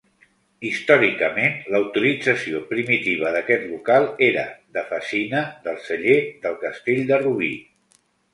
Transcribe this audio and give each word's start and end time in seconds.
Històricament, 0.67 1.59
la 1.75 1.81
utilització 1.83 2.61
primitiva 2.71 3.33
d'aquest 3.35 3.67
local 3.75 4.09
era 4.29 4.47
de 4.79 4.85
fassina 4.95 5.43
del 5.69 5.79
celler 5.91 6.17
del 6.47 6.59
Castell 6.67 7.05
de 7.13 7.21
Rubí. 7.23 7.53